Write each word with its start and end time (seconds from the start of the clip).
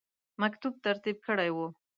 مکتوب 0.41 0.73
ترتیب 0.85 1.17
کړی 1.27 1.49
وو. 1.55 1.67